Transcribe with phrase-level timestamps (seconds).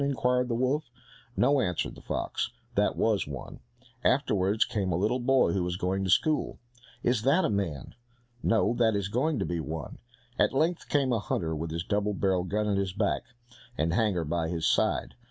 [0.03, 0.89] inquired the wolf.
[1.37, 3.59] "No," answered the fox, "that was one."
[4.03, 6.57] Afterwards came a little boy who was going to school.
[7.03, 7.93] "Is that a man?"
[8.41, 9.99] "No, that is going to be one."
[10.39, 13.21] At length came a hunter with his double barrelled gun at his back,
[13.77, 15.13] and hanger by his side.